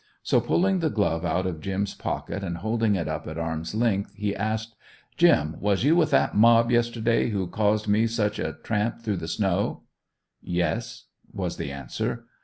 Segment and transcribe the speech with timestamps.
[0.23, 4.11] So pulling the glove out of "Jim's" pocket and holding it up at arms length,
[4.15, 4.73] he asked:
[5.15, 9.27] "Jim, was you with that mob yesterday who caused me such a tramp through the
[9.27, 9.83] snow?"
[10.41, 12.25] "Yes," was the answer.